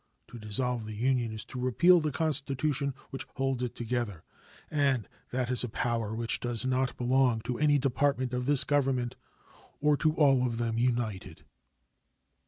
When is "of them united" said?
10.43-11.43